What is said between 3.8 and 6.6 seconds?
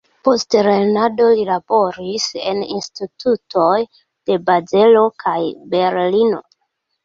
de Bazelo kaj Berlino.